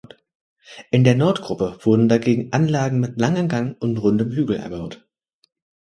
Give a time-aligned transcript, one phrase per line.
[0.89, 5.07] In der Nordgruppe wurden dagegen Anlagen mit langem Gang und rundem Hügel erbaut.